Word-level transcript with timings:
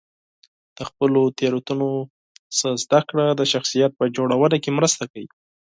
د 0.77 0.79
خپلو 0.89 1.21
تېروتنو 1.37 1.89
څخه 2.57 2.69
زده 2.83 2.99
کړه 3.09 3.25
د 3.31 3.41
شخصیت 3.53 3.91
په 3.99 4.05
جوړونه 4.15 4.57
کې 4.63 4.75
مرسته 4.77 5.03
کوي. 5.11 5.29